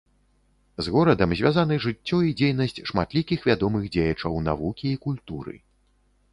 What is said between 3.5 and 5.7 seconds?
вядомых дзеячаў навукі і культуры.